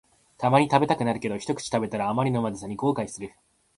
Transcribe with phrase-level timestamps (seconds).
[0.39, 3.35] たまに食べたくなるけど、ひとくち食べたらあまりのまずさに後悔する